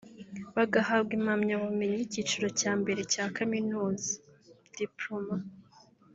[0.55, 4.09] bagahambwa impamyabubumenyi y’icyiciro cya mbere cya Kaminuza
[4.79, 5.37] (Diploma)